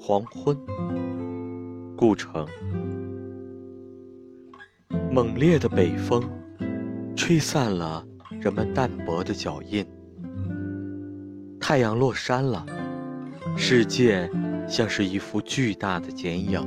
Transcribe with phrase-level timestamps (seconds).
[0.00, 0.56] 黄昏。
[1.96, 2.46] 故城。
[5.10, 6.22] 猛烈的北风
[7.16, 8.06] 吹散了
[8.40, 9.84] 人们淡薄的脚印。
[11.60, 12.64] 太阳落山了
[13.56, 14.30] 世界
[14.68, 16.60] 像是一幅巨大的剪影